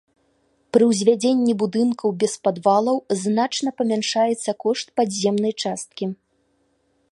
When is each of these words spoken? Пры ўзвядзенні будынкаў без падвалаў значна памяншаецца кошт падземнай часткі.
Пры 0.75 0.83
ўзвядзенні 0.91 1.53
будынкаў 1.63 2.09
без 2.23 2.33
падвалаў 2.47 2.97
значна 3.25 3.69
памяншаецца 3.83 4.51
кошт 4.65 4.87
падземнай 5.01 5.53
часткі. 5.65 6.05